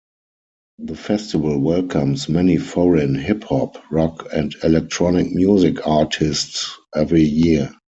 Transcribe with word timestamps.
The 0.79 0.95
festival 0.95 1.59
welcomes 1.59 2.27
many 2.27 2.57
foreign 2.57 3.13
hip-hop, 3.13 3.77
rock 3.91 4.27
and 4.33 4.55
electronic 4.63 5.29
music 5.31 5.85
artists 5.85 6.75
every 6.95 7.21
year. 7.21 7.71